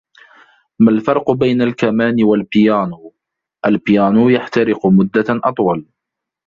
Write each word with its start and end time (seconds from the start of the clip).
ما 0.79 0.91
الفرق 0.91 1.31
بين 1.31 1.61
الكمان 1.61 2.23
والبيانو؟ 2.23 3.13
البيانو 3.65 4.29
يحترق 4.29 4.87
مدة 4.87 5.25
أطول. 5.43 5.85